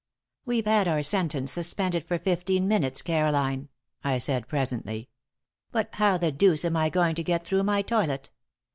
"We've 0.47 0.65
had 0.65 0.87
our 0.87 1.03
sentence 1.03 1.51
suspended 1.51 2.03
for 2.07 2.17
fifteen 2.17 2.67
minutes, 2.67 3.03
Caroline," 3.03 3.69
I 4.03 4.17
said, 4.17 4.47
presently. 4.47 5.09
"But 5.71 5.93
how 5.93 6.17
the 6.17 6.31
deuce 6.31 6.65
am 6.65 6.75
I 6.75 6.89
going 6.89 7.13
to 7.13 7.23
get 7.23 7.45
through 7.45 7.61
my 7.61 7.83
toilet? 7.83 8.31